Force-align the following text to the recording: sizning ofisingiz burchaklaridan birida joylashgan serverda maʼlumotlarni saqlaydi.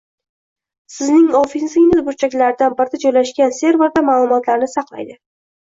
sizning 0.93 1.27
ofisingiz 1.41 2.01
burchaklaridan 2.07 2.79
birida 2.81 3.03
joylashgan 3.05 3.55
serverda 3.61 4.05
maʼlumotlarni 4.11 4.73
saqlaydi. 4.77 5.17